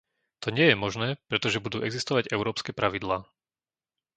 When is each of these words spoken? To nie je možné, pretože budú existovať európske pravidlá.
To 0.43 0.47
nie 0.57 0.67
je 0.73 0.73
možné, 0.85 1.09
pretože 1.29 1.61
budú 1.65 1.77
existovať 1.87 2.25
európske 2.35 2.71
pravidlá. 2.79 3.17